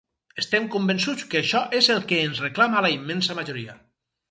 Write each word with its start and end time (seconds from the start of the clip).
Estem 0.43 0.63
convençuts 0.75 1.25
que 1.33 1.41
això 1.41 1.61
és 1.81 1.91
el 1.97 2.03
que 2.13 2.23
ens 2.31 2.43
reclama 2.47 2.85
la 2.89 2.93
immensa 2.97 3.39
majoria 3.43 3.79